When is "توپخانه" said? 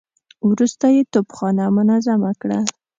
1.13-1.65